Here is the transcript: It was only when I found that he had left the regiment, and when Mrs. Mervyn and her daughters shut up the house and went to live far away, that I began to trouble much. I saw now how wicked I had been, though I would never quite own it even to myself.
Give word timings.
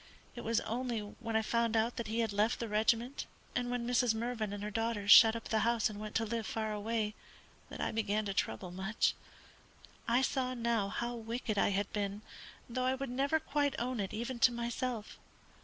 It 0.35 0.41
was 0.41 0.61
only 0.61 0.99
when 1.01 1.35
I 1.35 1.43
found 1.43 1.75
that 1.75 2.07
he 2.07 2.21
had 2.21 2.33
left 2.33 2.57
the 2.59 2.67
regiment, 2.67 3.27
and 3.55 3.69
when 3.69 3.85
Mrs. 3.85 4.15
Mervyn 4.15 4.51
and 4.51 4.63
her 4.63 4.71
daughters 4.71 5.11
shut 5.11 5.35
up 5.35 5.49
the 5.49 5.59
house 5.59 5.91
and 5.91 5.99
went 5.99 6.15
to 6.15 6.25
live 6.25 6.47
far 6.47 6.73
away, 6.73 7.13
that 7.69 7.79
I 7.79 7.91
began 7.91 8.25
to 8.25 8.33
trouble 8.33 8.71
much. 8.71 9.13
I 10.07 10.23
saw 10.23 10.55
now 10.55 10.87
how 10.89 11.13
wicked 11.13 11.59
I 11.59 11.69
had 11.69 11.93
been, 11.93 12.23
though 12.67 12.85
I 12.85 12.95
would 12.95 13.11
never 13.11 13.39
quite 13.39 13.75
own 13.77 13.99
it 13.99 14.11
even 14.11 14.39
to 14.39 14.51
myself. 14.51 15.19